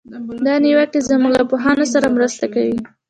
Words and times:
دا 0.45 0.53
نیوکې 0.63 0.99
زموږ 1.09 1.31
له 1.39 1.43
پوهانو 1.49 1.85
سره 1.93 2.07
مرسته 2.15 2.45
کوي. 2.53 2.77